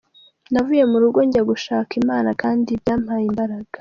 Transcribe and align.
Navuye 0.51 0.83
mu 0.91 0.97
rugo 1.03 1.19
njya 1.27 1.41
gushaka 1.49 1.91
Imana 2.01 2.29
kandi 2.41 2.69
byampaye 2.81 3.23
imbaraga. 3.31 3.67